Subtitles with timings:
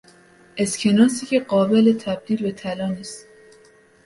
[0.57, 3.27] اسکناسی که قابل تبدیل به طلا نیست